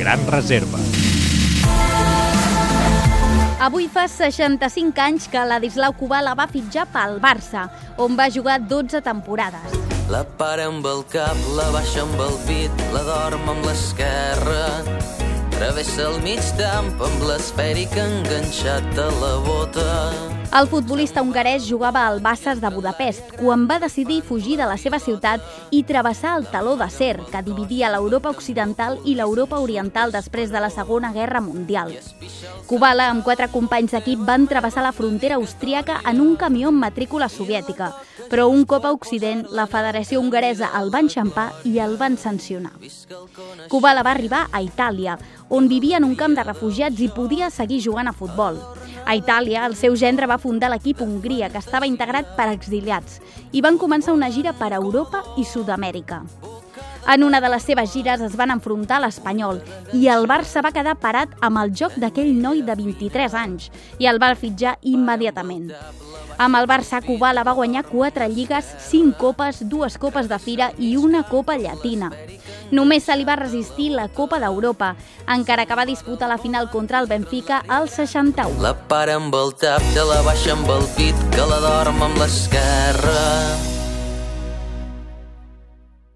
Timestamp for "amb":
10.70-10.86, 12.06-12.24, 13.52-13.68, 17.06-17.20, 33.12-33.22, 36.74-36.82, 61.40-61.58, 66.40-66.56, 79.18-79.34, 80.54-80.70, 82.10-82.22